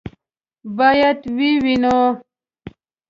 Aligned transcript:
باید 0.77 1.19
ویې 1.35 1.53
وینو. 1.63 1.99